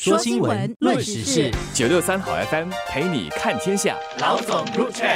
[0.00, 3.96] 说新闻，论时事，九六三好 FM 陪你看天下。
[4.20, 5.08] 老总入场。